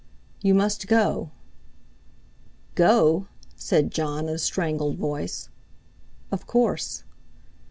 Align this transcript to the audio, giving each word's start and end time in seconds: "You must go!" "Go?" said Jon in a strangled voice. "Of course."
"You 0.41 0.55
must 0.55 0.87
go!" 0.87 1.29
"Go?" 2.73 3.27
said 3.55 3.91
Jon 3.91 4.27
in 4.27 4.33
a 4.33 4.39
strangled 4.39 4.97
voice. 4.97 5.49
"Of 6.31 6.47
course." 6.47 7.03